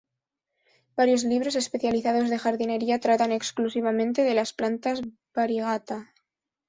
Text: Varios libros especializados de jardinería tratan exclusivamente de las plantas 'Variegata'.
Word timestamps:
Varios 0.95 1.23
libros 1.31 1.55
especializados 1.55 2.31
de 2.31 2.39
jardinería 2.39 2.99
tratan 2.99 3.31
exclusivamente 3.31 4.23
de 4.23 4.33
las 4.33 4.51
plantas 4.51 4.99
'Variegata'. 5.35 6.11